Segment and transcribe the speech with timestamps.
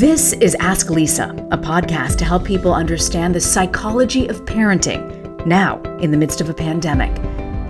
[0.00, 5.78] This is Ask Lisa, a podcast to help people understand the psychology of parenting now
[5.98, 7.14] in the midst of a pandemic.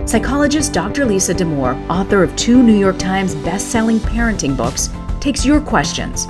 [0.07, 1.03] Psychologist Dr.
[1.03, 6.25] Lisa Damour, author of two New York Times best-selling parenting books, takes your questions.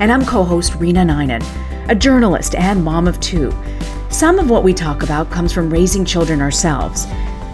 [0.00, 1.42] And I'm co-host Rena Ninan,
[1.88, 3.50] a journalist and mom of two.
[4.10, 7.06] Some of what we talk about comes from raising children ourselves.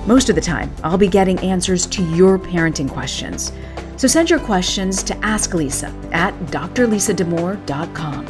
[0.04, 3.52] Most of the time, I'll be getting answers to your parenting questions.
[3.96, 8.26] So send your questions to Ask Lisa at drlisadamour.com.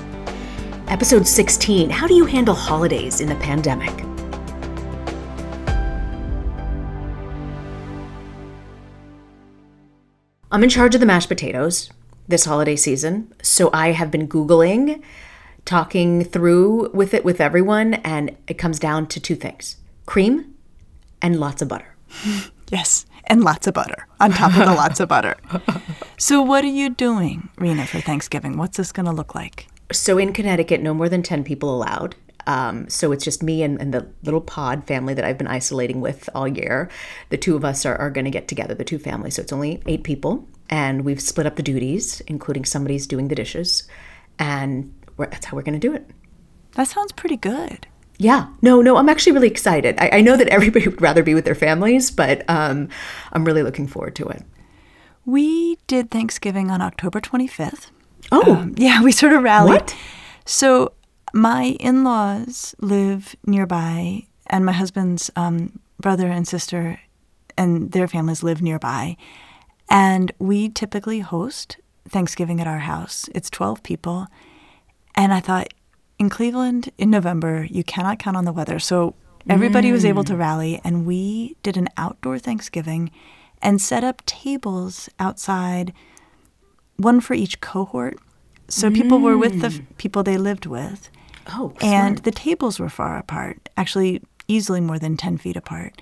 [0.88, 4.04] Episode 16 How do you handle holidays in the pandemic?
[10.52, 11.90] I'm in charge of the mashed potatoes
[12.28, 15.02] this holiday season, so I have been Googling,
[15.64, 20.54] talking through with it with everyone, and it comes down to two things cream
[21.20, 21.96] and lots of butter.
[22.70, 25.36] Yes, and lots of butter on top of the lots of butter.
[26.16, 28.56] So, what are you doing, Rena, for Thanksgiving?
[28.56, 29.66] What's this going to look like?
[29.92, 32.16] So in Connecticut, no more than 10 people allowed.
[32.46, 36.00] Um, so it's just me and, and the little pod family that I've been isolating
[36.00, 36.90] with all year.
[37.30, 39.36] The two of us are, are going to get together, the two families.
[39.36, 40.46] So it's only eight people.
[40.68, 43.84] And we've split up the duties, including somebody's doing the dishes.
[44.38, 46.08] And we're, that's how we're going to do it.
[46.72, 47.86] That sounds pretty good.
[48.18, 49.96] Yeah, no, no, I'm actually really excited.
[49.98, 52.88] I, I know that everybody would rather be with their families, but um,
[53.32, 54.42] I'm really looking forward to it.
[55.26, 57.90] We did Thanksgiving on October 25th.
[58.30, 59.80] Oh, Um, yeah, we sort of rallied.
[59.80, 59.96] What?
[60.44, 60.92] So
[61.32, 67.00] my in-laws live nearby, and my husband's um, brother and sister
[67.56, 69.16] and their families live nearby.
[69.88, 73.28] And we typically host Thanksgiving at our house.
[73.34, 74.26] It's 12 people.
[75.14, 75.72] And I thought,
[76.18, 78.78] in Cleveland in November, you cannot count on the weather.
[78.78, 79.14] So
[79.48, 80.38] everybody was able to mm.
[80.38, 83.10] rally, and we did an outdoor Thanksgiving
[83.60, 85.92] and set up tables outside,
[86.96, 88.18] one for each cohort.
[88.68, 89.96] So people were with the f- mm.
[89.98, 91.10] people they lived with.
[91.48, 92.24] oh, And smart.
[92.24, 96.00] the tables were far apart, actually easily more than 10 feet apart.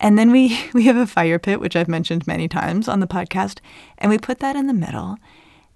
[0.00, 3.06] And then we, we have a fire pit, which I've mentioned many times on the
[3.06, 3.58] podcast,
[3.98, 5.18] and we put that in the middle.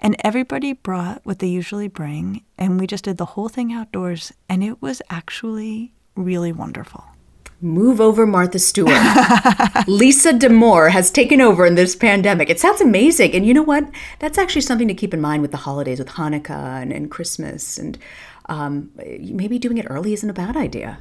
[0.05, 4.35] And everybody brought what they usually bring, and we just did the whole thing outdoors,
[4.51, 7.07] and it was actually really wonderful.
[7.63, 8.93] Move over, Martha Stewart.
[9.87, 12.51] Lisa Damour has taken over in this pandemic.
[12.51, 13.33] It sounds amazing.
[13.33, 13.89] And you know what?
[14.19, 17.79] That's actually something to keep in mind with the holidays, with Hanukkah and, and Christmas.
[17.79, 17.97] And
[18.51, 20.99] um, maybe doing it early isn't a bad idea.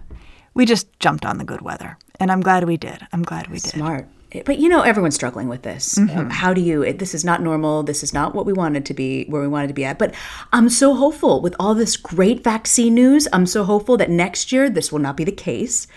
[0.53, 3.05] We just jumped on the good weather, and I'm glad we did.
[3.11, 3.71] I'm glad we did.
[3.71, 4.07] Smart.
[4.45, 5.97] But you know, everyone's struggling with this.
[5.97, 6.81] Um, how do you?
[6.83, 7.83] it- This is not normal.
[7.83, 9.99] This is not what we wanted to be, where we wanted to be at.
[9.99, 10.13] But
[10.51, 13.27] I'm so hopeful with all this great vaccine news.
[13.33, 15.87] I'm so hopeful that next year this will not be the case.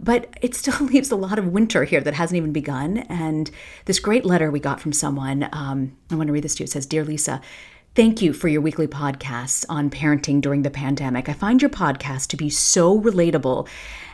[0.00, 2.98] But it still leaves a lot of winter here that hasn't even begun.
[3.08, 3.50] And
[3.84, 6.64] this great letter we got from someone, um, I want to read this to you.
[6.64, 7.40] It says, Dear Lisa,
[7.94, 11.28] Thank you for your weekly podcasts on parenting during the pandemic.
[11.28, 13.68] I find your podcast to be so relatable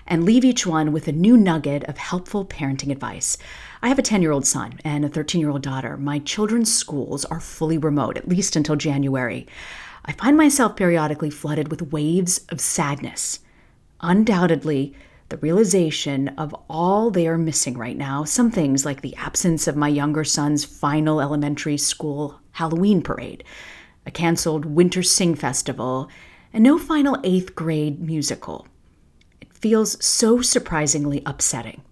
[0.09, 3.39] and leave each one with a new nugget of helpful parenting advice.
[3.81, 5.97] I have a 10 year old son and a 13 year old daughter.
[5.97, 9.47] My children's schools are fully remote, at least until January.
[10.05, 13.41] I find myself periodically flooded with waves of sadness.
[14.01, 14.95] Undoubtedly,
[15.29, 19.77] the realization of all they are missing right now, some things like the absence of
[19.77, 23.45] my younger son's final elementary school Halloween parade,
[24.07, 26.09] a canceled winter sing festival,
[26.53, 28.67] and no final eighth grade musical.
[29.61, 31.83] Feels so surprisingly upsetting.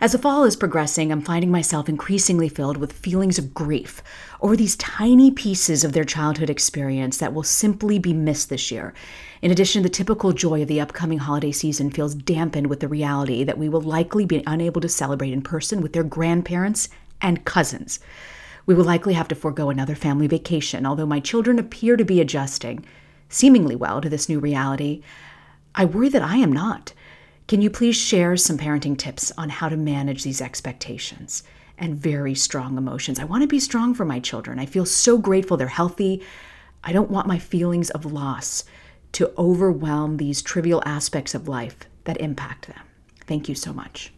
[0.00, 4.00] As the fall is progressing, I'm finding myself increasingly filled with feelings of grief
[4.40, 8.94] over these tiny pieces of their childhood experience that will simply be missed this year.
[9.42, 13.42] In addition, the typical joy of the upcoming holiday season feels dampened with the reality
[13.42, 16.88] that we will likely be unable to celebrate in person with their grandparents
[17.20, 17.98] and cousins.
[18.64, 22.20] We will likely have to forego another family vacation, although my children appear to be
[22.20, 22.84] adjusting
[23.28, 25.02] seemingly well to this new reality.
[25.74, 26.92] I worry that I am not.
[27.48, 31.42] Can you please share some parenting tips on how to manage these expectations
[31.78, 33.18] and very strong emotions?
[33.18, 34.58] I want to be strong for my children.
[34.58, 36.22] I feel so grateful they're healthy.
[36.84, 38.64] I don't want my feelings of loss
[39.12, 42.82] to overwhelm these trivial aspects of life that impact them.
[43.26, 44.12] Thank you so much.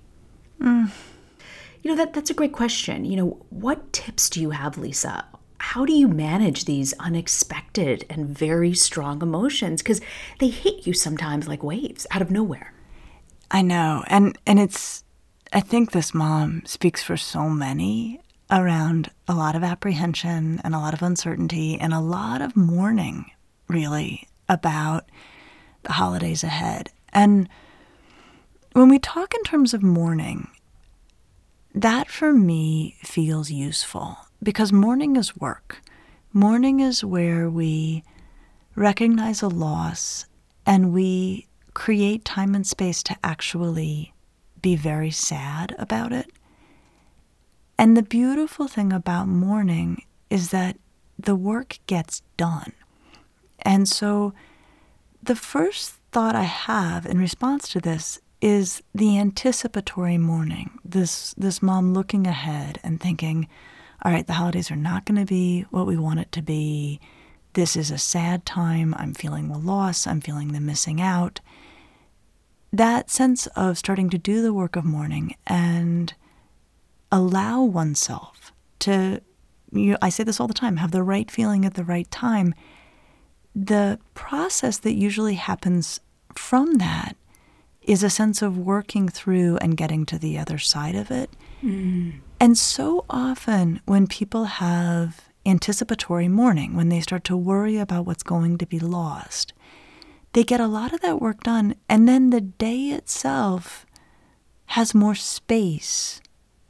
[0.60, 0.90] Mm.
[1.84, 3.04] You know, that, that's a great question.
[3.04, 5.24] You know, what tips do you have, Lisa?
[5.58, 9.82] How do you manage these unexpected and very strong emotions?
[9.82, 10.00] Because
[10.40, 12.74] they hit you sometimes like waves out of nowhere.
[13.50, 14.04] I know.
[14.06, 15.04] And and it's
[15.52, 18.20] I think this mom speaks for so many
[18.50, 23.30] around a lot of apprehension and a lot of uncertainty and a lot of mourning
[23.68, 25.08] really about
[25.82, 26.90] the holidays ahead.
[27.12, 27.48] And
[28.72, 30.48] when we talk in terms of mourning,
[31.74, 35.80] that for me feels useful because mourning is work.
[36.32, 38.04] Mourning is where we
[38.76, 40.26] recognize a loss
[40.66, 44.12] and we create time and space to actually
[44.60, 46.30] be very sad about it.
[47.78, 50.76] And the beautiful thing about mourning is that
[51.18, 52.72] the work gets done.
[53.60, 54.34] And so
[55.22, 60.78] the first thought I have in response to this is the anticipatory mourning.
[60.84, 63.48] This this mom looking ahead and thinking,
[64.02, 67.00] all right, the holidays are not going to be what we want it to be.
[67.54, 68.94] This is a sad time.
[68.96, 70.06] I'm feeling the loss.
[70.06, 71.40] I'm feeling the missing out
[72.72, 76.14] that sense of starting to do the work of mourning and
[77.10, 79.20] allow oneself to
[79.72, 82.54] you, I say this all the time have the right feeling at the right time.
[83.54, 86.00] The process that usually happens
[86.34, 87.16] from that
[87.82, 91.30] is a sense of working through and getting to the other side of it.
[91.62, 92.20] Mm.
[92.38, 98.22] And so often, when people have anticipatory mourning, when they start to worry about what's
[98.22, 99.52] going to be lost,
[100.32, 103.86] they get a lot of that work done, and then the day itself
[104.66, 106.20] has more space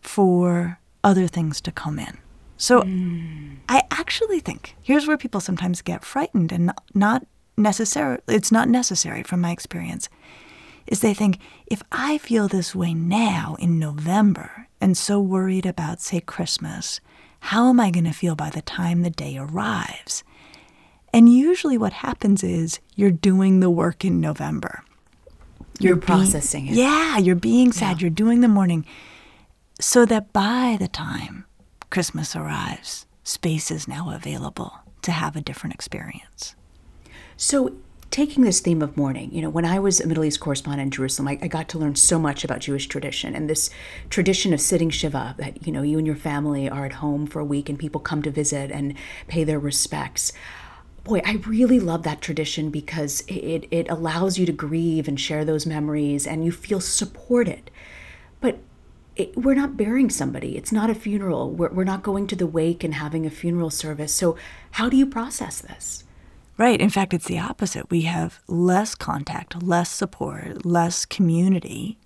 [0.00, 2.19] for other things to come in.
[2.56, 3.56] So mm.
[3.69, 7.26] I actually think here's where people sometimes get frightened and not
[7.56, 10.08] necessarily it's not necessary from my experience
[10.87, 16.00] is they think if I feel this way now in November and so worried about
[16.00, 17.00] say Christmas,
[17.40, 20.22] how am I going to feel by the time the day arrives?
[21.12, 24.84] And usually what happens is you're doing the work in November.
[25.78, 26.78] You're, you're processing being, it.
[26.78, 27.96] Yeah, you're being sad.
[27.96, 28.02] Yeah.
[28.02, 28.84] You're doing the mourning
[29.81, 31.46] so that by the time
[31.90, 34.72] Christmas arrives, space is now available
[35.02, 36.54] to have a different experience.
[37.36, 37.72] So,
[38.10, 40.90] taking this theme of mourning, you know, when I was a Middle East correspondent in
[40.90, 43.70] Jerusalem, I, I, got to learn so much about Jewish tradition and this
[44.08, 47.38] tradition of sitting Shiva, that, you know, you and your family are at home for
[47.38, 48.94] a week and people come to visit and
[49.28, 50.32] pay their respects
[51.04, 55.44] boy, I really love that tradition because it, it allows you to grieve and share
[55.44, 57.70] those memories and you feel supported.
[58.40, 58.58] But
[59.16, 61.50] it, we're not burying somebody, it's not a funeral.
[61.50, 64.14] We're, we're not going to the wake and having a funeral service.
[64.14, 64.36] So,
[64.72, 66.04] how do you process this?
[66.60, 66.78] Right.
[66.78, 67.90] In fact, it's the opposite.
[67.90, 71.96] We have less contact, less support, less community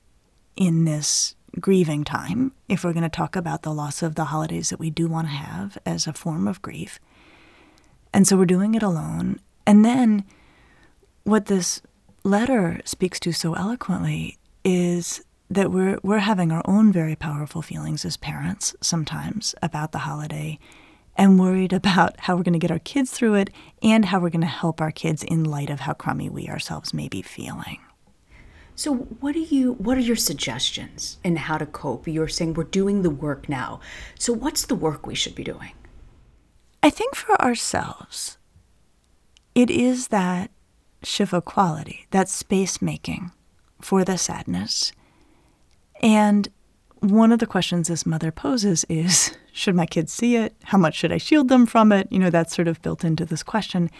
[0.54, 4.68] in this grieving time, if we're going to talk about the loss of the holidays
[4.68, 7.00] that we do want to have as a form of grief.
[8.12, 9.40] And so we're doing it alone.
[9.66, 10.22] And then
[11.24, 11.82] what this
[12.22, 18.04] letter speaks to so eloquently is that we're we're having our own very powerful feelings
[18.04, 20.60] as parents sometimes about the holiday
[21.16, 23.50] and worried about how we're going to get our kids through it
[23.82, 26.92] and how we're going to help our kids in light of how crummy we ourselves
[26.92, 27.78] may be feeling.
[28.76, 32.08] So what do you what are your suggestions in how to cope?
[32.08, 33.80] You're saying we're doing the work now.
[34.18, 35.72] So what's the work we should be doing?
[36.82, 38.36] I think for ourselves,
[39.54, 40.50] it is that
[41.04, 43.30] Shiva quality, that space making
[43.80, 44.92] for the sadness.
[46.02, 46.48] And
[47.10, 50.54] one of the questions this mother poses is should my kids see it?
[50.64, 52.08] How much should I shield them from it?
[52.10, 53.90] You know, that's sort of built into this question.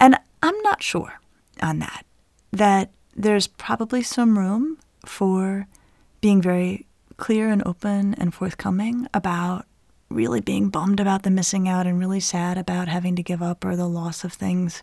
[0.00, 1.20] And I'm not sure
[1.62, 2.04] on that,
[2.52, 5.66] that there's probably some room for
[6.20, 6.86] being very
[7.16, 9.66] clear and open and forthcoming about
[10.08, 13.64] really being bummed about the missing out and really sad about having to give up
[13.64, 14.82] or the loss of things.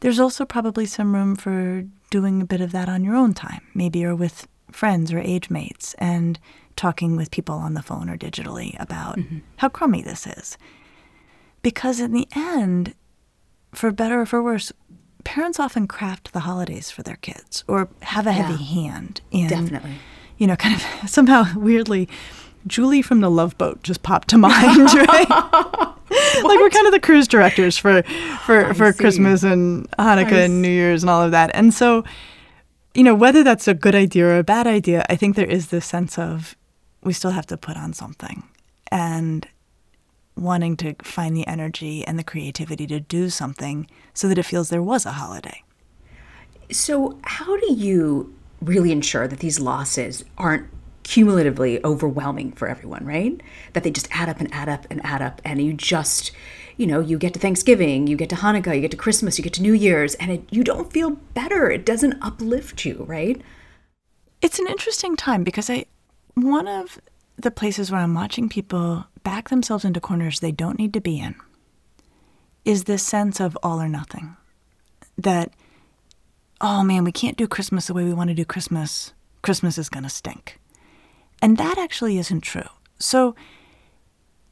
[0.00, 3.66] There's also probably some room for doing a bit of that on your own time,
[3.74, 6.38] maybe or with friends or age mates, and
[6.76, 9.38] talking with people on the phone or digitally about mm-hmm.
[9.56, 10.56] how crummy this is.
[11.62, 12.94] Because in the end,
[13.72, 14.72] for better or for worse,
[15.24, 19.48] parents often craft the holidays for their kids or have a heavy yeah, hand in
[19.48, 19.92] definitely
[20.38, 22.08] you know kind of somehow weirdly
[22.66, 25.28] Julie from the Love Boat just popped to mind, right?
[25.30, 28.02] like we're kind of the cruise directors for
[28.44, 28.98] for I for see.
[28.98, 31.50] Christmas and Hanukkah I and New Year's and all of that.
[31.54, 32.04] And so,
[33.00, 35.68] you know, whether that's a good idea or a bad idea, I think there is
[35.68, 36.54] this sense of
[37.02, 38.42] we still have to put on something
[38.92, 39.48] and
[40.36, 44.68] wanting to find the energy and the creativity to do something so that it feels
[44.68, 45.62] there was a holiday.
[46.70, 50.68] So, how do you really ensure that these losses aren't
[51.02, 53.40] cumulatively overwhelming for everyone, right?
[53.72, 56.32] That they just add up and add up and add up, and you just,
[56.80, 59.44] you know, you get to Thanksgiving, you get to Hanukkah, you get to Christmas, you
[59.44, 61.70] get to New Year's, and it, you don't feel better.
[61.70, 63.38] It doesn't uplift you, right?
[64.40, 65.84] It's an interesting time because I
[66.32, 66.98] one of
[67.36, 71.20] the places where I'm watching people back themselves into corners they don't need to be
[71.20, 71.34] in
[72.64, 74.34] is this sense of all or nothing.
[75.18, 75.52] That
[76.62, 79.12] oh man, we can't do Christmas the way we want to do Christmas.
[79.42, 80.58] Christmas is going to stink.
[81.42, 82.68] And that actually isn't true.
[82.98, 83.34] So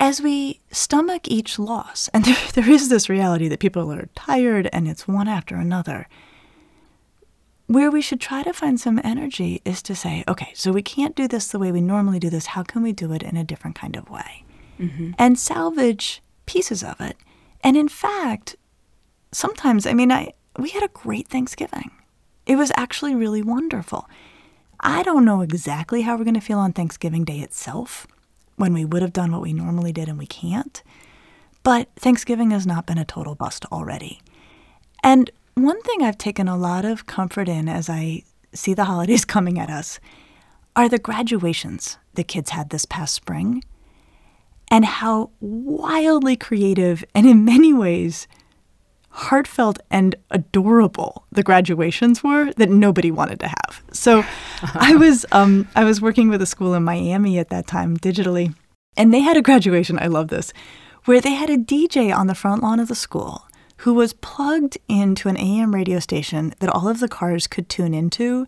[0.01, 4.69] as we stomach each loss, and there, there is this reality that people are tired
[4.73, 6.09] and it's one after another,
[7.67, 11.15] where we should try to find some energy is to say, okay, so we can't
[11.15, 12.47] do this the way we normally do this.
[12.47, 14.45] How can we do it in a different kind of way?
[14.81, 15.11] Mm-hmm.
[15.19, 17.17] And salvage pieces of it.
[17.63, 18.57] And in fact,
[19.33, 21.91] sometimes, I mean, I we had a great Thanksgiving.
[22.47, 24.09] It was actually really wonderful.
[24.81, 28.07] I don't know exactly how we're going to feel on Thanksgiving Day itself
[28.59, 30.83] when we would have done what we normally did and we can't.
[31.63, 34.21] But Thanksgiving has not been a total bust already.
[35.03, 38.23] And one thing I've taken a lot of comfort in as I
[38.53, 39.99] see the holidays coming at us
[40.77, 43.65] are the graduations the kids had this past spring
[44.71, 48.29] and how wildly creative and in many ways
[49.19, 53.83] heartfelt and adorable the graduations were that nobody wanted to have.
[53.93, 54.25] So
[54.75, 58.55] I was um, I was working with a school in Miami at that time digitally,
[58.97, 59.99] and they had a graduation.
[59.99, 60.53] I love this,
[61.05, 63.45] where they had a DJ on the front lawn of the school
[63.79, 67.95] who was plugged into an AM radio station that all of the cars could tune
[67.95, 68.47] into,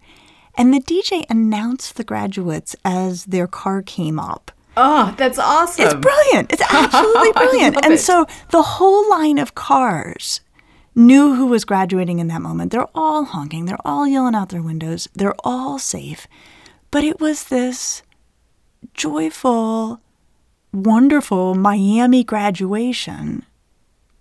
[0.57, 4.53] and the DJ announced the graduates as their car came up.
[4.77, 5.85] Oh, that's awesome.
[5.85, 6.53] It's brilliant.
[6.53, 7.77] It's absolutely brilliant.
[7.85, 7.99] and it.
[7.99, 10.41] so the whole line of cars
[11.01, 12.71] knew who was graduating in that moment.
[12.71, 16.27] They're all honking, they're all yelling out their windows, they're all safe.
[16.91, 18.03] But it was this
[18.95, 20.01] joyful,
[20.73, 23.45] wonderful Miami graduation,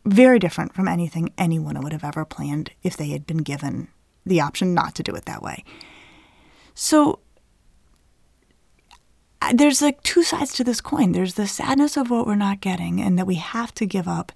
[0.06, 3.90] very different from anything anyone would have ever planned if they had been given
[4.26, 5.64] the option not to do it that way.
[6.74, 7.20] So
[9.42, 11.12] uh, there's like two sides to this coin.
[11.12, 14.32] There's the sadness of what we're not getting and that we have to give up.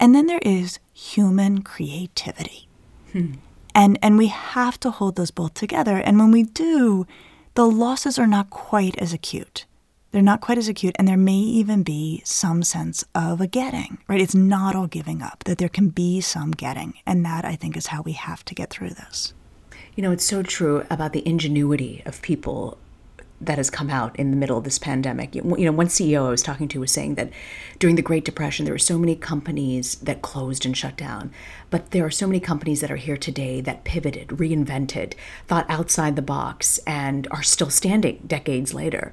[0.00, 2.66] And then there is human creativity.
[3.12, 3.34] Hmm.
[3.74, 5.98] And and we have to hold those both together.
[5.98, 7.06] And when we do,
[7.54, 9.66] the losses are not quite as acute.
[10.10, 13.98] They're not quite as acute, and there may even be some sense of a getting,
[14.08, 14.20] right?
[14.20, 16.94] It's not all giving up, that there can be some getting.
[17.06, 19.34] And that, I think, is how we have to get through this.
[19.94, 22.76] You know, it's so true about the ingenuity of people
[23.40, 25.34] that has come out in the middle of this pandemic.
[25.34, 27.30] You know, one CEO I was talking to was saying that
[27.78, 31.32] during the Great Depression, there were so many companies that closed and shut down.
[31.70, 35.14] But there are so many companies that are here today that pivoted, reinvented,
[35.46, 39.12] thought outside the box, and are still standing decades later.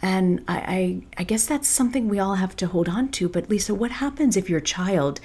[0.00, 3.28] And I, I, I guess that's something we all have to hold on to.
[3.28, 5.20] But Lisa, what happens if your child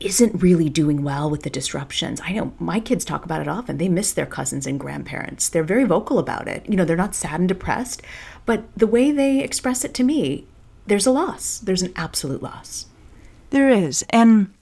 [0.00, 2.20] isn't really doing well with the disruptions.
[2.24, 3.76] I know my kids talk about it often.
[3.76, 5.48] They miss their cousins and grandparents.
[5.48, 6.66] They're very vocal about it.
[6.66, 8.02] You know, they're not sad and depressed,
[8.46, 10.46] but the way they express it to me,
[10.86, 11.58] there's a loss.
[11.58, 12.86] There's an absolute loss.
[13.50, 14.04] There is.
[14.10, 14.52] And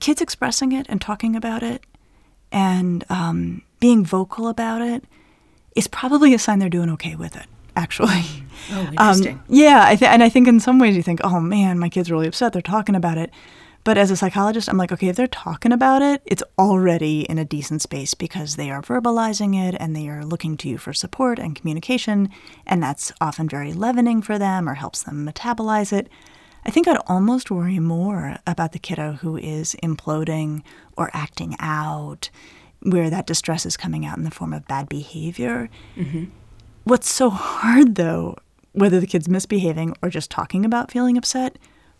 [0.00, 1.84] kids expressing it and talking about it
[2.50, 5.04] and um, being vocal about it
[5.76, 7.46] is probably a sign they're doing okay with it,
[7.76, 8.24] actually.
[8.72, 9.34] Oh, interesting.
[9.34, 11.88] Um, yeah, I th- and I think in some ways you think, oh man, my
[11.88, 12.52] kid's really upset.
[12.52, 13.30] They're talking about it.
[13.88, 17.38] But as a psychologist, I'm like, okay, if they're talking about it, it's already in
[17.38, 20.92] a decent space because they are verbalizing it and they are looking to you for
[20.92, 22.28] support and communication.
[22.66, 26.10] And that's often very leavening for them or helps them metabolize it.
[26.66, 30.64] I think I'd almost worry more about the kiddo who is imploding
[30.98, 32.28] or acting out,
[32.82, 35.70] where that distress is coming out in the form of bad behavior.
[35.96, 36.24] Mm-hmm.
[36.84, 38.36] What's so hard, though,
[38.72, 41.56] whether the kid's misbehaving or just talking about feeling upset,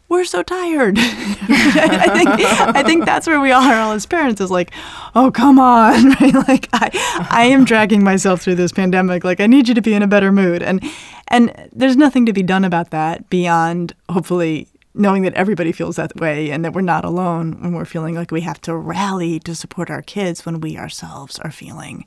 [0.08, 0.96] we're so tired.
[1.00, 4.72] I think I think that's where we are all as parents is like,
[5.14, 6.16] oh come on?
[6.48, 9.24] Like I I am dragging myself through this pandemic.
[9.24, 10.62] Like I need you to be in a better mood.
[10.62, 10.82] And
[11.28, 16.14] and there's nothing to be done about that beyond hopefully knowing that everybody feels that
[16.16, 19.54] way and that we're not alone when we're feeling like we have to rally to
[19.54, 22.04] support our kids when we ourselves are feeling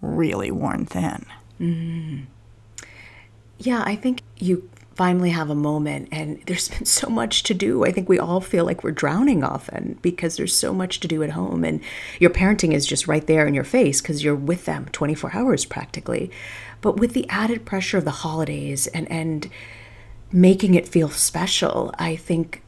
[0.00, 1.26] really worn thin.
[1.60, 2.24] Mm-hmm.
[3.58, 4.68] Yeah, I think you
[5.00, 7.86] finally have a moment and there's been so much to do.
[7.86, 11.22] I think we all feel like we're drowning often because there's so much to do
[11.22, 11.80] at home and
[12.18, 15.64] your parenting is just right there in your face because you're with them 24 hours
[15.64, 16.30] practically.
[16.82, 19.48] But with the added pressure of the holidays and and
[20.32, 22.62] making it feel special, I think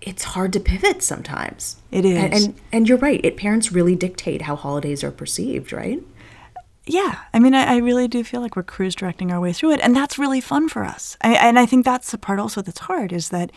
[0.00, 1.76] it's hard to pivot sometimes.
[1.90, 2.18] It is.
[2.18, 3.20] And and, and you're right.
[3.24, 6.00] It parents really dictate how holidays are perceived, right?
[6.84, 9.72] Yeah, I mean, I, I, really do feel like we're cruise directing our way through
[9.72, 11.16] it, and that's really fun for us.
[11.20, 13.52] I, and I think that's the part also that's hard is that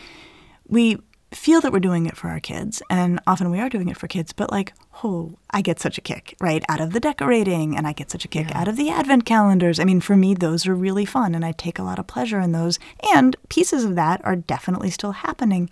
[0.68, 0.98] we
[1.32, 4.06] feel that we're doing it for our kids, and often we are doing it for
[4.06, 4.32] kids.
[4.32, 7.92] But like, oh, I get such a kick right out of the decorating, and I
[7.92, 8.60] get such a kick yeah.
[8.60, 9.80] out of the advent calendars.
[9.80, 12.38] I mean, for me, those are really fun, and I take a lot of pleasure
[12.38, 12.78] in those.
[13.12, 15.68] And pieces of that are definitely still happening.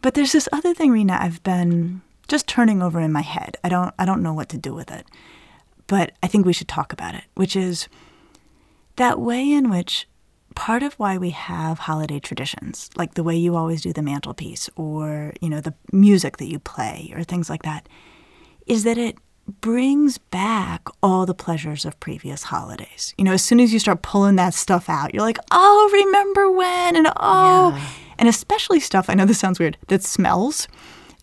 [0.00, 3.58] But there's this other thing, Rena, I've been just turning over in my head.
[3.62, 5.04] I don't, I don't know what to do with it
[5.86, 7.88] but I think we should talk about it, which is
[8.96, 10.06] that way in which
[10.54, 14.70] part of why we have holiday traditions, like the way you always do the mantelpiece
[14.76, 17.88] or, you know, the music that you play or things like that,
[18.66, 19.16] is that it
[19.60, 23.14] brings back all the pleasures of previous holidays.
[23.18, 26.50] You know, as soon as you start pulling that stuff out, you're like, oh, remember
[26.50, 26.96] when?
[26.96, 27.88] And oh, yeah.
[28.18, 30.68] and especially stuff, I know this sounds weird, that smells.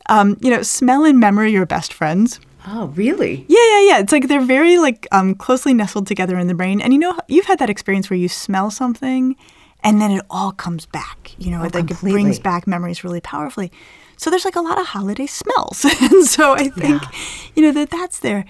[0.10, 2.39] Um, you know, smell and memory are best friends.
[2.68, 3.46] Oh, really?
[3.48, 4.00] Yeah, yeah, yeah.
[4.00, 6.82] It's like they're very like um, closely nestled together in the brain.
[6.82, 9.36] And you know, you've had that experience where you smell something,
[9.84, 11.34] and then it all comes back.
[11.38, 12.12] You know, oh, like completely.
[12.12, 13.72] it brings back memories really powerfully.
[14.18, 17.12] So there's like a lot of holiday smells, and so I think, yeah.
[17.56, 18.46] you know, that that's there.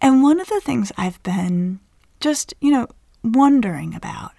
[0.00, 1.80] And one of the things I've been
[2.20, 2.86] just, you know,
[3.24, 4.32] wondering about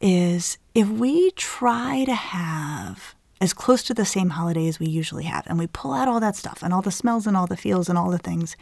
[0.00, 5.24] is if we try to have as close to the same holiday as we usually
[5.24, 7.56] have, and we pull out all that stuff and all the smells and all the
[7.56, 8.56] feels and all the things,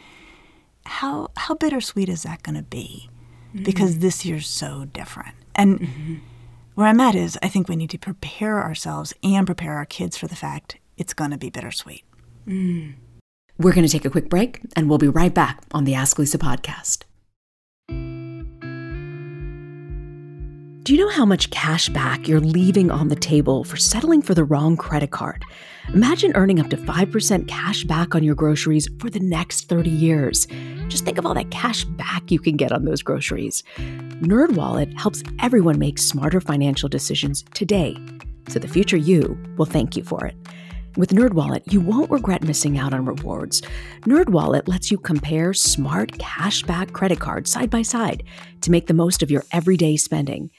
[0.87, 3.07] how how bittersweet is that going to be?
[3.53, 3.63] Mm-hmm.
[3.63, 5.35] Because this year's so different.
[5.53, 6.15] And mm-hmm.
[6.73, 10.17] where I'm at is, I think we need to prepare ourselves and prepare our kids
[10.17, 12.03] for the fact it's going to be bittersweet.
[12.47, 12.95] Mm.
[13.59, 16.17] We're going to take a quick break, and we'll be right back on the Ask
[16.17, 17.03] Lisa podcast.
[20.83, 24.33] Do you know how much cash back you're leaving on the table for settling for
[24.33, 25.45] the wrong credit card?
[25.93, 30.47] Imagine earning up to 5% cash back on your groceries for the next 30 years.
[30.87, 33.61] Just think of all that cash back you can get on those groceries.
[34.21, 37.95] NerdWallet helps everyone make smarter financial decisions today,
[38.47, 40.35] so the future you will thank you for it.
[40.97, 43.61] With NerdWallet, you won't regret missing out on rewards.
[44.01, 48.23] NerdWallet lets you compare smart cashback credit cards side by side
[48.61, 50.49] to make the most of your everyday spending.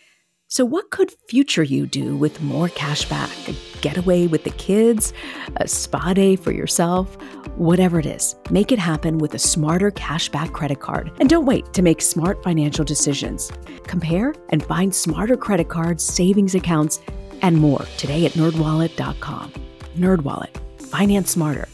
[0.52, 3.30] So, what could future you do with more cash back?
[3.48, 5.14] A getaway with the kids?
[5.56, 7.16] A spa day for yourself?
[7.56, 11.10] Whatever it is, make it happen with a smarter cashback credit card.
[11.20, 13.50] And don't wait to make smart financial decisions.
[13.84, 17.00] Compare and find smarter credit cards, savings accounts,
[17.40, 19.54] and more today at nerdwallet.com.
[19.96, 21.66] Nerdwallet, finance smarter.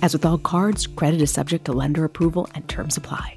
[0.00, 3.36] As with all cards, credit is subject to lender approval and terms apply.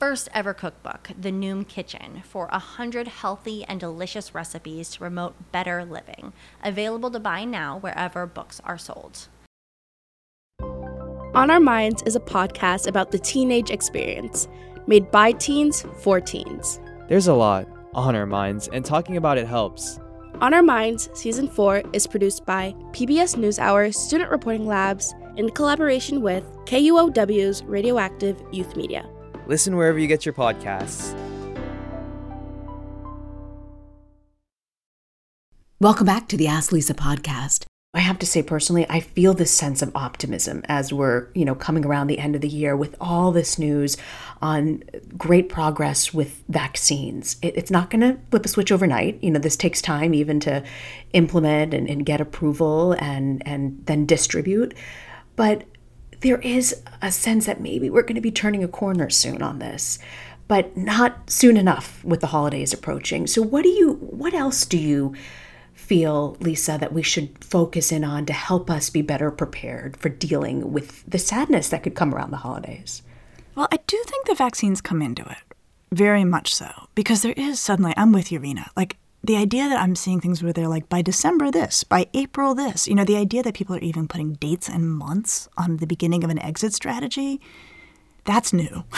[0.00, 5.84] first ever cookbook, The Noom Kitchen, for 100 healthy and delicious recipes to promote better
[5.84, 6.32] living.
[6.64, 9.28] Available to buy now wherever books are sold.
[11.34, 14.48] On Our Minds is a podcast about the teenage experience,
[14.86, 16.80] made by teens for teens.
[17.08, 20.00] There's a lot on our minds, and talking about it helps.
[20.40, 26.22] On Our Minds, Season 4 is produced by PBS NewsHour Student Reporting Labs in collaboration
[26.22, 29.06] with KUOW's Radioactive Youth Media.
[29.50, 31.12] Listen wherever you get your podcasts.
[35.80, 37.64] Welcome back to the Ask Lisa podcast.
[37.92, 41.56] I have to say personally, I feel this sense of optimism as we're, you know,
[41.56, 43.96] coming around the end of the year with all this news
[44.40, 44.84] on
[45.18, 47.34] great progress with vaccines.
[47.42, 49.20] It, it's not going to flip a switch overnight.
[49.20, 50.62] You know, this takes time even to
[51.12, 54.74] implement and, and get approval and and then distribute.
[55.34, 55.64] But
[56.20, 59.58] there is a sense that maybe we're going to be turning a corner soon on
[59.58, 59.98] this
[60.50, 63.24] but not soon enough with the holidays approaching.
[63.28, 65.14] So what do you what else do you
[65.90, 70.08] feel, Lisa, that we should focus in on to help us be better prepared for
[70.08, 73.02] dealing with the sadness that could come around the holidays?
[73.56, 75.54] Well, I do think the vaccines come into it,
[75.92, 78.70] very much so, because there is suddenly, I'm with you, Rena.
[78.76, 82.54] Like, the idea that I'm seeing things where they're like, by December this, by April
[82.54, 85.86] this, you know, the idea that people are even putting dates and months on the
[85.86, 87.40] beginning of an exit strategy,
[88.24, 88.84] that's new.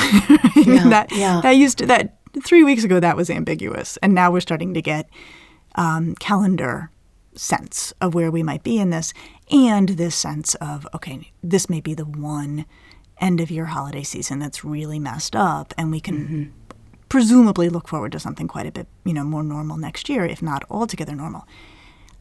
[0.54, 1.40] Yeah, that, yeah.
[1.40, 3.96] that used to, that three weeks ago, that was ambiguous.
[3.96, 5.08] And now we're starting to get
[5.74, 6.90] um, calendar
[7.34, 9.12] sense of where we might be in this,
[9.50, 12.66] and this sense of, okay, this may be the one
[13.18, 16.50] end of your holiday season that's really messed up, and we can Mm-hmm.
[17.12, 20.40] Presumably look forward to something quite a bit, you know, more normal next year, if
[20.40, 21.46] not altogether normal.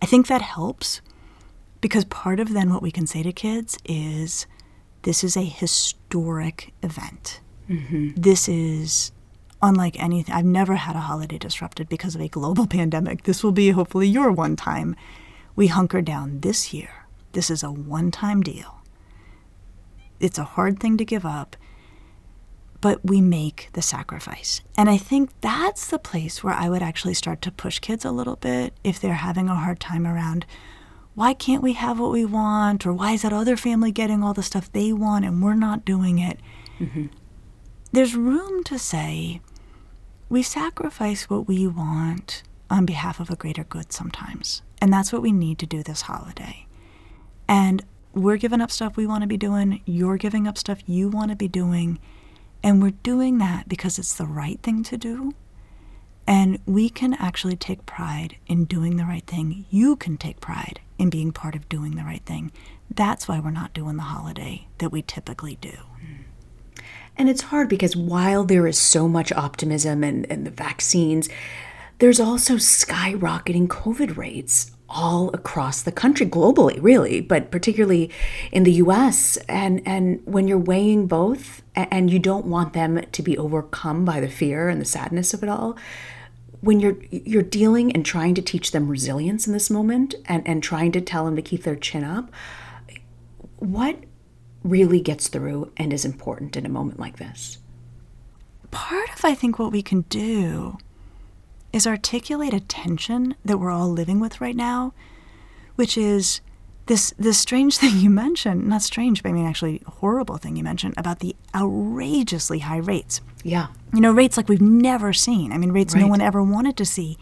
[0.01, 0.99] I think that helps
[1.80, 4.47] because part of then what we can say to kids is
[5.04, 7.39] this is a historic event.
[7.69, 8.10] Mm-hmm.
[8.17, 9.13] This is
[9.62, 10.36] unlike anything.
[10.36, 13.23] I've never had a holiday disrupted because of a global pandemic.
[13.23, 14.97] This will be hopefully your one time.
[15.56, 17.06] We hunker down this year.
[17.32, 18.82] This is a one time deal.
[20.19, 21.56] It's a hard thing to give up,
[22.82, 24.62] but we make the sacrifice.
[24.76, 28.12] And I think that's the place where I would actually start to push kids a
[28.12, 30.46] little bit if they're having a hard time around
[31.13, 32.86] why can't we have what we want?
[32.86, 35.86] Or why is that other family getting all the stuff they want and we're not
[35.86, 36.39] doing it?
[36.80, 37.08] Mm-hmm.
[37.91, 39.41] There's room to say,
[40.30, 44.62] we sacrifice what we want on behalf of a greater good sometimes.
[44.82, 46.65] And that's what we need to do this holiday.
[47.48, 51.10] And we're giving up stuff we want to be doing, you're giving up stuff you
[51.10, 52.00] want to be doing.
[52.63, 55.34] And we're doing that because it's the right thing to do.
[56.28, 59.65] And we can actually take pride in doing the right thing.
[59.69, 62.52] You can take pride in being part of doing the right thing.
[62.93, 65.69] That's why we're not doing the holiday that we typically do.
[65.69, 66.84] Hmm.
[67.17, 71.28] And it's hard because while there is so much optimism and, and the vaccines,
[71.97, 78.12] there's also skyrocketing COVID rates all across the country, globally, really, but particularly
[78.51, 79.38] in the US.
[79.47, 84.19] And, and when you're weighing both and you don't want them to be overcome by
[84.19, 85.77] the fear and the sadness of it all,
[86.60, 90.62] when you're you're dealing and trying to teach them resilience in this moment and, and
[90.62, 92.32] trying to tell them to keep their chin up,
[93.58, 93.97] what
[94.63, 97.58] really gets through and is important in a moment like this?
[98.71, 100.77] part of I think what we can do
[101.74, 104.94] is articulate a tension that we're all living with right now,
[105.76, 106.42] which is
[106.88, 110.64] this this strange thing you mentioned, not strange, but I mean actually horrible thing you
[110.64, 113.22] mentioned about the outrageously high rates.
[113.44, 113.68] Yeah.
[113.94, 115.52] You know, rates like we've never seen.
[115.52, 117.18] I mean, rates no one ever wanted to see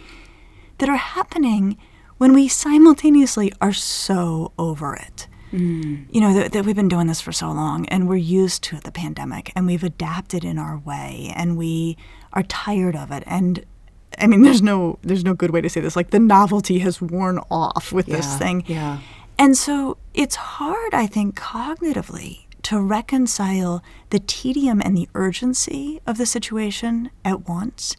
[0.77, 1.77] that are happening
[2.17, 5.27] when we simultaneously are so over it.
[5.51, 6.05] Mm.
[6.11, 8.79] You know, that, that we've been doing this for so long and we're used to
[8.79, 11.97] the pandemic and we've adapted in our way and we
[12.33, 13.23] are tired of it.
[13.25, 13.65] And
[14.19, 15.95] I mean, there's no there's no good way to say this.
[15.95, 18.63] Like the novelty has worn off with this thing.
[18.67, 18.99] yeah.
[19.37, 26.17] And so it's hard, I think, cognitively to reconcile the tedium and the urgency of
[26.17, 27.95] the situation at once.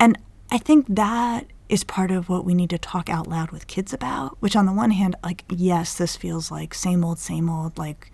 [0.00, 0.18] And
[0.50, 3.92] I think that is part of what we need to talk out loud with kids
[3.92, 7.78] about, which on the one hand, like, yes, this feels like same old, same old,
[7.78, 8.10] like,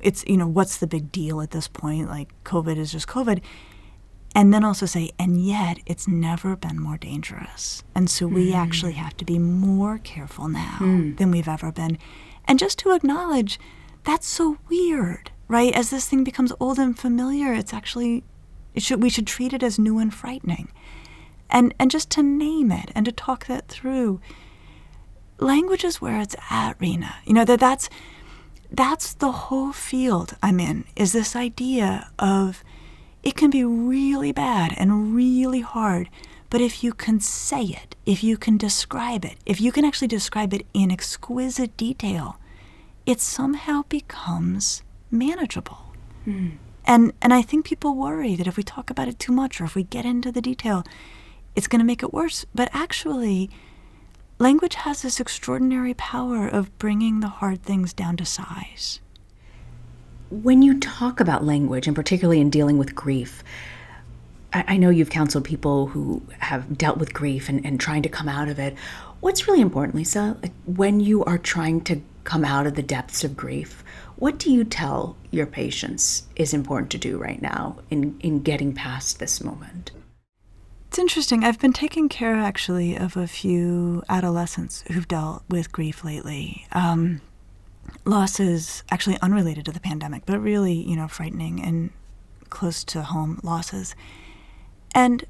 [0.00, 2.08] it's, you know, what's the big deal at this point?
[2.08, 3.42] Like, COVID is just COVID.
[4.34, 7.84] And then also say, and yet it's never been more dangerous.
[7.94, 8.56] And so we hmm.
[8.56, 11.14] actually have to be more careful now hmm.
[11.16, 11.98] than we've ever been.
[12.46, 13.60] And just to acknowledge
[14.02, 15.74] that's so weird, right?
[15.74, 18.24] As this thing becomes old and familiar, it's actually,
[18.74, 20.70] it should, we should treat it as new and frightening.
[21.48, 24.20] And, and just to name it and to talk that through.
[25.38, 27.16] Language is where it's at, Rena.
[27.24, 27.88] You know, that that's,
[28.70, 32.64] that's the whole field I'm in, is this idea of
[33.24, 36.10] it can be really bad and really hard,
[36.50, 40.08] but if you can say it, if you can describe it, if you can actually
[40.08, 42.36] describe it in exquisite detail,
[43.06, 45.94] it somehow becomes manageable.
[46.24, 46.50] Hmm.
[46.86, 49.64] And and I think people worry that if we talk about it too much or
[49.64, 50.84] if we get into the detail,
[51.56, 52.44] it's going to make it worse.
[52.54, 53.48] But actually,
[54.38, 59.00] language has this extraordinary power of bringing the hard things down to size.
[60.42, 63.44] When you talk about language, and particularly in dealing with grief,
[64.52, 68.08] I, I know you've counseled people who have dealt with grief and, and trying to
[68.08, 68.74] come out of it.
[69.20, 73.22] What's really important, Lisa, like when you are trying to come out of the depths
[73.22, 73.84] of grief,
[74.16, 78.72] what do you tell your patients is important to do right now in, in getting
[78.72, 79.92] past this moment?
[80.88, 81.44] It's interesting.
[81.44, 86.66] I've been taking care actually of a few adolescents who've dealt with grief lately.
[86.72, 87.20] Um,
[88.04, 91.90] losses actually unrelated to the pandemic, but really, you know, frightening and
[92.50, 93.94] close to home losses.
[94.94, 95.24] And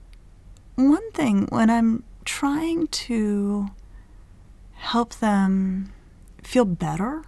[0.75, 3.69] one thing when I'm trying to
[4.75, 5.93] help them
[6.43, 7.23] feel better,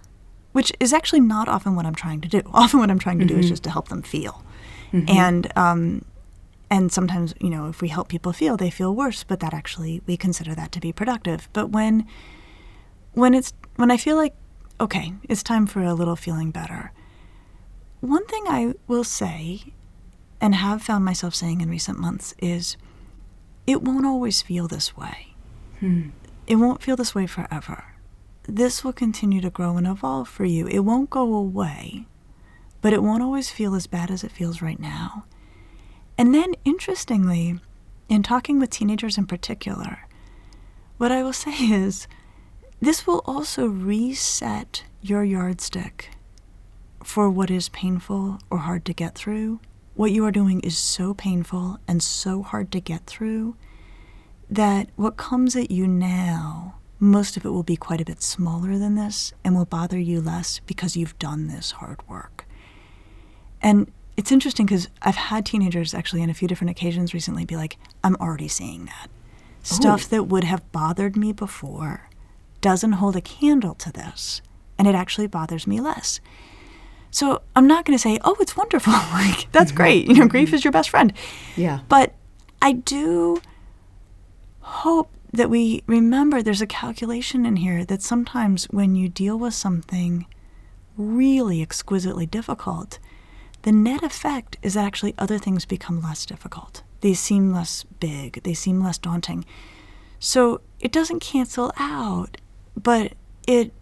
[0.51, 2.41] which is actually not often what I'm trying to do.
[2.53, 3.35] Often what I'm trying to mm-hmm.
[3.35, 3.53] do is mm-hmm.
[3.53, 4.43] just to help them feel.
[4.91, 5.09] Mm-hmm.
[5.09, 6.05] And um,
[6.69, 10.01] and sometimes, you know, if we help people feel, they feel worse, but that actually
[10.05, 11.49] we consider that to be productive.
[11.53, 12.05] But when
[13.13, 14.33] when it's when I feel like
[14.79, 16.91] okay, it's time for a little feeling better.
[17.99, 19.73] One thing I will say
[20.39, 22.77] and have found myself saying in recent months is
[23.65, 25.33] it won't always feel this way.
[25.79, 26.09] Hmm.
[26.45, 27.95] It won't feel this way forever.
[28.43, 30.67] This will continue to grow and evolve for you.
[30.67, 32.05] It won't go away,
[32.81, 35.25] but it won't always feel as bad as it feels right now.
[36.17, 37.59] And then, interestingly,
[38.07, 40.07] in talking with teenagers in particular,
[40.97, 42.07] what I will say is
[42.79, 46.11] this will also reset your yardstick
[47.03, 49.59] for what is painful or hard to get through
[49.97, 53.57] what you are doing is so painful and so hard to get through
[54.47, 58.77] that what comes at you now, most of it will be quite a bit smaller
[58.77, 62.45] than this and will bother you less because you've done this hard work.
[63.59, 67.55] And it's interesting because I've had teenagers actually on a few different occasions recently be
[67.55, 69.09] like, I'm already seeing that.
[69.63, 72.06] Stuff that would have bothered me before
[72.61, 74.41] doesn't hold a candle to this,
[74.77, 76.19] and it actually bothers me less.
[77.11, 78.93] So I'm not going to say, oh, it's wonderful.
[79.13, 79.77] like, that's mm-hmm.
[79.77, 80.07] great.
[80.07, 81.13] You know, grief is your best friend.
[81.55, 81.79] Yeah.
[81.87, 82.13] But
[82.61, 83.41] I do
[84.59, 89.53] hope that we remember there's a calculation in here that sometimes when you deal with
[89.53, 90.25] something
[90.97, 92.99] really exquisitely difficult,
[93.61, 96.83] the net effect is that actually other things become less difficult.
[97.01, 99.45] They seem less big, they seem less daunting.
[100.19, 102.37] So it doesn't cancel out,
[102.81, 103.13] but
[103.47, 103.73] it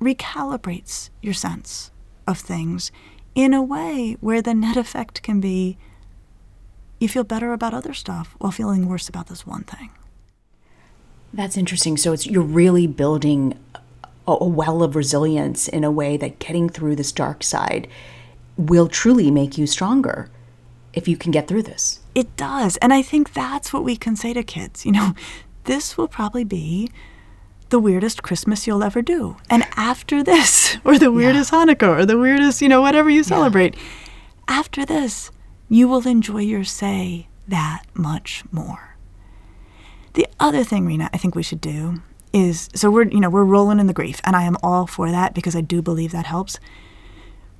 [0.00, 1.90] recalibrates your sense
[2.26, 2.90] of things
[3.34, 5.78] in a way where the net effect can be
[6.98, 9.90] you feel better about other stuff while feeling worse about this one thing.
[11.32, 11.96] That's interesting.
[11.96, 13.58] So it's you're really building
[14.28, 17.88] a, a well of resilience in a way that getting through this dark side
[18.56, 20.28] will truly make you stronger
[20.92, 22.00] if you can get through this.
[22.14, 22.76] It does.
[22.78, 24.84] And I think that's what we can say to kids.
[24.84, 25.14] You know,
[25.64, 26.90] this will probably be
[27.70, 29.36] the weirdest Christmas you'll ever do.
[29.48, 31.64] And after this, or the weirdest yeah.
[31.64, 33.80] Hanukkah, or the weirdest, you know, whatever you celebrate, yeah.
[34.48, 35.30] after this,
[35.68, 38.96] you will enjoy your say that much more.
[40.14, 42.02] The other thing, Rena, I think we should do
[42.32, 45.10] is so we're, you know, we're rolling in the grief, and I am all for
[45.10, 46.58] that because I do believe that helps.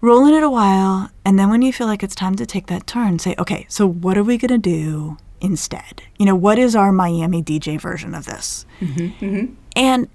[0.01, 2.69] Roll in it a while, and then when you feel like it's time to take
[2.69, 6.03] that turn, say, okay, so what are we going to do instead?
[6.19, 8.65] You know, what is our Miami DJ version of this?
[8.81, 9.55] Mm-hmm, mm-hmm.
[9.81, 10.09] And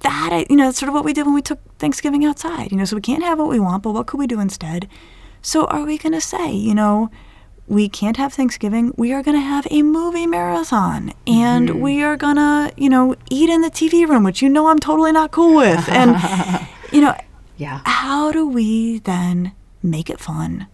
[0.00, 2.70] that, you know, that's sort of what we did when we took Thanksgiving outside.
[2.70, 4.86] You know, so we can't have what we want, but what could we do instead?
[5.40, 7.10] So are we going to say, you know,
[7.66, 8.92] we can't have Thanksgiving.
[8.98, 11.80] We are going to have a movie marathon and mm-hmm.
[11.80, 14.78] we are going to, you know, eat in the TV room, which you know I'm
[14.78, 15.88] totally not cool with.
[15.88, 16.20] And,
[16.92, 17.16] you know,
[17.56, 17.80] yeah.
[17.86, 19.52] how do we then
[19.82, 20.66] make it fun,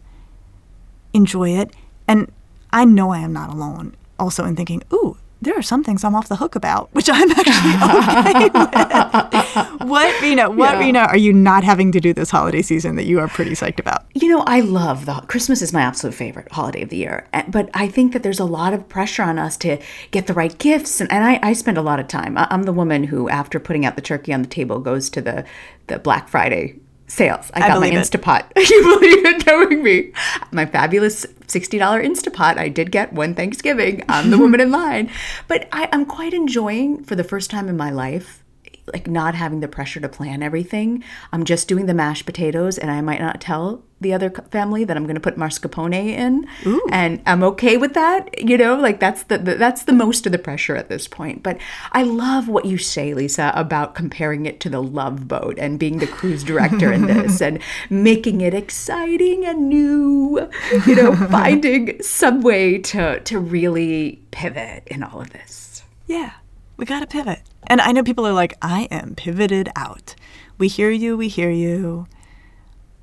[1.12, 1.72] enjoy it?
[2.08, 2.32] And
[2.72, 6.14] I know I am not alone also in thinking, ooh, there are some things I'm
[6.14, 7.74] off the hook about, which I'm actually
[8.30, 9.80] okay with.
[9.88, 10.78] what, Rena, what, yeah.
[10.78, 13.78] Rena, are you not having to do this holiday season that you are pretty psyched
[13.78, 14.04] about?
[14.14, 17.26] You know, I love the Christmas is my absolute favorite holiday of the year.
[17.48, 19.78] But I think that there's a lot of pressure on us to
[20.10, 21.00] get the right gifts.
[21.00, 22.36] And, and I, I spend a lot of time.
[22.36, 25.44] I'm the woman who, after putting out the turkey on the table, goes to the,
[25.86, 26.76] the Black Friday
[27.08, 27.50] sales.
[27.54, 28.44] I, I got my Instapot.
[28.56, 30.12] you believe it, knowing me.
[30.52, 34.04] My fabulous $60 Instapot I did get one Thanksgiving.
[34.08, 35.10] I'm the woman in line.
[35.48, 38.44] But I, I'm quite enjoying, for the first time in my life,
[38.92, 41.02] like not having the pressure to plan everything.
[41.32, 44.96] I'm just doing the mashed potatoes, and I might not tell the other family that
[44.96, 46.86] I'm going to put mascarpone in, Ooh.
[46.90, 48.40] and I'm okay with that.
[48.40, 51.42] You know, like that's the, the, that's the most of the pressure at this point.
[51.42, 51.58] But
[51.92, 55.98] I love what you say, Lisa, about comparing it to the Love Boat and being
[55.98, 60.48] the cruise director in this, and making it exciting and new.
[60.86, 65.82] You know, finding some way to to really pivot in all of this.
[66.06, 66.32] Yeah,
[66.78, 67.42] we got to pivot.
[67.66, 70.14] And I know people are like, I am pivoted out.
[70.56, 72.06] We hear you, we hear you.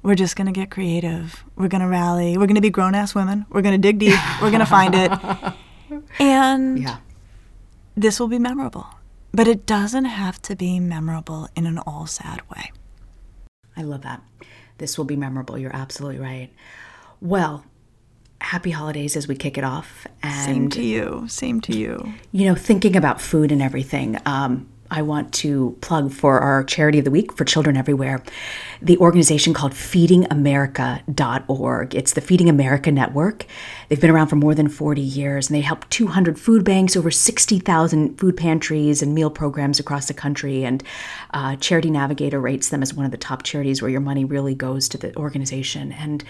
[0.01, 1.43] We're just going to get creative.
[1.55, 2.37] We're going to rally.
[2.37, 3.45] We're going to be grown ass women.
[3.49, 4.19] We're going to dig deep.
[4.41, 5.11] We're going to find it.
[6.19, 6.97] And yeah.
[7.95, 8.87] this will be memorable.
[9.31, 12.71] But it doesn't have to be memorable in an all sad way.
[13.77, 14.23] I love that.
[14.79, 15.59] This will be memorable.
[15.59, 16.49] You're absolutely right.
[17.21, 17.65] Well,
[18.41, 20.05] happy holidays as we kick it off.
[20.21, 21.25] And, Same to you.
[21.27, 22.13] Same to you.
[22.31, 26.99] You know, thinking about food and everything, um, I want to plug for our charity
[26.99, 28.21] of the week for children everywhere,
[28.81, 31.95] the organization called feedingamerica.org.
[31.95, 33.47] It's the Feeding America Network.
[33.89, 37.09] They've been around for more than 40 years and they help 200 food banks, over
[37.09, 40.63] 60,000 food pantries and meal programs across the country.
[40.63, 40.83] And
[41.31, 44.53] uh, Charity Navigator rates them as one of the top charities where your money really
[44.53, 45.93] goes to the organization.
[45.93, 46.23] And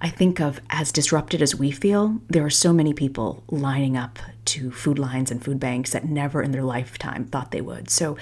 [0.00, 4.18] I think of as disrupted as we feel, there are so many people lining up
[4.46, 7.90] to food lines and food banks that never in their lifetime thought they would.
[7.90, 8.16] So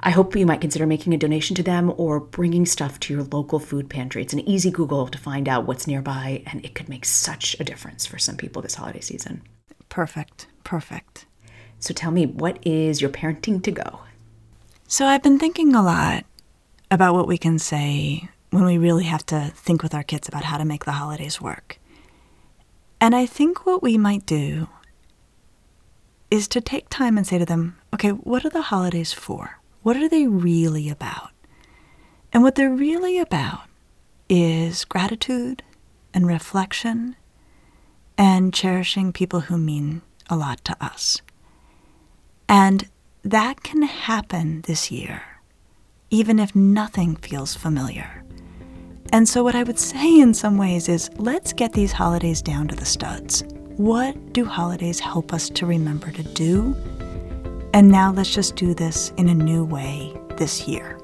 [0.00, 3.24] I hope you might consider making a donation to them or bringing stuff to your
[3.24, 4.22] local food pantry.
[4.22, 7.64] It's an easy Google to find out what's nearby, and it could make such a
[7.64, 9.42] difference for some people this holiday season.
[9.88, 10.46] Perfect.
[10.64, 11.26] Perfect.
[11.80, 14.00] So tell me, what is your parenting to go?
[14.88, 16.24] So I've been thinking a lot
[16.90, 20.44] about what we can say when we really have to think with our kids about
[20.44, 21.78] how to make the holidays work.
[23.02, 24.68] And I think what we might do
[26.30, 29.60] is to take time and say to them, okay, what are the holidays for?
[29.82, 31.32] What are they really about?
[32.32, 33.68] And what they're really about
[34.26, 35.62] is gratitude
[36.14, 37.14] and reflection
[38.16, 41.20] and cherishing people who mean a lot to us.
[42.48, 42.88] And
[43.22, 45.20] that can happen this year,
[46.08, 48.22] even if nothing feels familiar.
[49.12, 52.68] And so, what I would say in some ways is let's get these holidays down
[52.68, 53.44] to the studs.
[53.76, 56.74] What do holidays help us to remember to do?
[57.74, 60.94] And now let's just do this in a new way this year.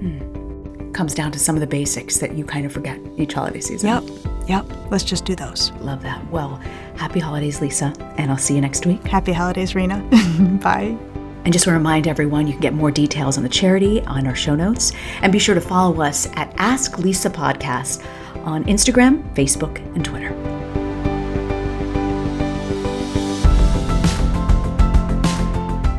[0.00, 0.92] Hmm.
[0.92, 3.88] Comes down to some of the basics that you kind of forget each holiday season.
[3.88, 4.04] Yep,
[4.48, 4.66] yep.
[4.90, 5.70] Let's just do those.
[5.80, 6.28] Love that.
[6.30, 6.56] Well,
[6.96, 9.02] happy holidays, Lisa, and I'll see you next week.
[9.04, 10.60] Happy holidays, Reena.
[10.62, 10.98] Bye.
[11.46, 14.26] And just want to remind everyone, you can get more details on the charity on
[14.26, 14.90] our show notes.
[15.22, 18.04] And be sure to follow us at Ask Lisa Podcast
[18.38, 20.30] on Instagram, Facebook, and Twitter.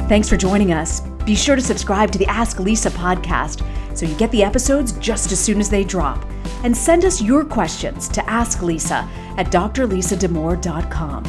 [0.10, 1.00] Thanks for joining us.
[1.26, 3.66] Be sure to subscribe to the Ask Lisa podcast
[3.98, 6.26] so you get the episodes just as soon as they drop.
[6.66, 11.24] And send us your questions to Ask Lisa at drlisadamour.com.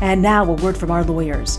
[0.00, 1.58] And now, a word from our lawyers.